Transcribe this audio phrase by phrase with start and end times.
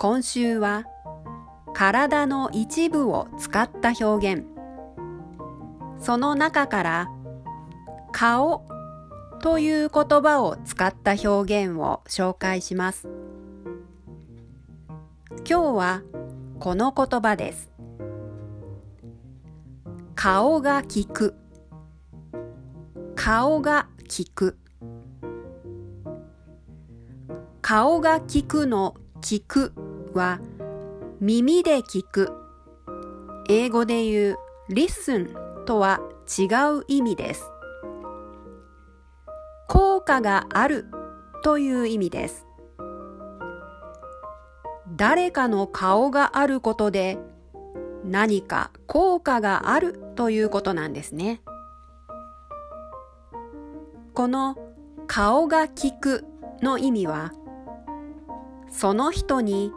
[0.00, 0.84] 今週は
[1.74, 4.44] 体の一部を使った表現。
[5.98, 7.08] その中から
[8.12, 8.64] 顔
[9.42, 13.08] という言葉を使った表現を紹介します。
[15.44, 16.02] 今日は
[16.60, 17.68] この言葉です。
[20.14, 21.34] 顔が利く。
[23.16, 24.56] 顔が利く。
[27.60, 29.87] 顔が利くの聞く。
[30.14, 30.40] は
[31.20, 32.32] 耳で聞く。
[33.48, 34.38] 英語で言う
[34.70, 36.00] listen とは
[36.38, 36.44] 違
[36.78, 37.50] う意味です。
[39.68, 40.86] 効果がある
[41.42, 42.46] という意味です。
[44.96, 47.18] 誰かの顔があることで
[48.04, 51.42] 何か効果があるということなんですね。
[54.14, 54.56] この
[55.06, 56.24] 顔が利く
[56.60, 57.32] の意味は
[58.70, 59.72] その人に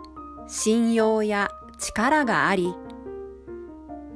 [0.54, 1.50] 信用や
[1.80, 2.76] 力があり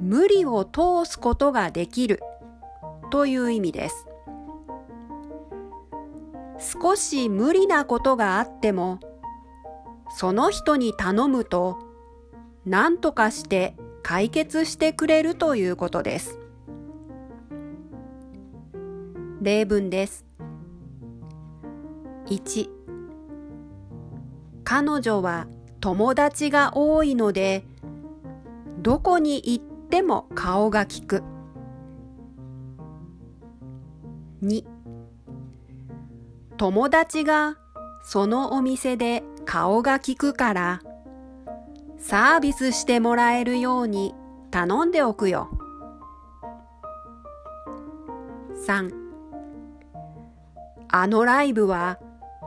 [0.01, 2.19] 無理を通すことができる
[3.09, 4.05] という意味です。
[6.59, 8.99] 少し無理なことがあっても
[10.09, 11.77] その人に頼むと
[12.65, 16.37] 何とかして解決してくれるということです。
[19.41, 20.25] 例文です。
[22.25, 22.69] 1
[24.65, 25.47] 彼女は
[25.85, 27.63] 友達が多いので
[28.79, 31.21] どこに行っても顔が利く。
[34.41, 34.65] 2
[36.57, 37.59] 友達が
[38.03, 40.81] そのお店で顔が利くから
[41.99, 44.15] サービスしてもらえるように
[44.49, 45.51] 頼んでおくよ。
[48.65, 48.91] 3
[50.89, 51.99] あのライブは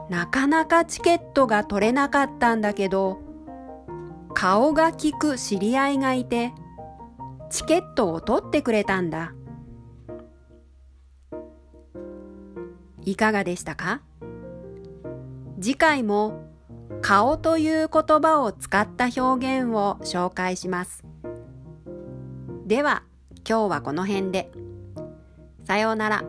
[0.09, 3.28] なかなかチケットが取れなかったんだけど
[4.33, 6.53] 顔が利く知り合いがいて
[7.49, 9.33] チケットを取ってくれたんだ。
[13.05, 14.01] いかがでしたか？
[15.59, 16.45] 次回も
[17.01, 21.03] 顔という言葉を使った表現を紹介します。
[22.67, 23.03] では
[23.47, 24.51] 今日はこの辺で。
[25.65, 26.23] さようなら。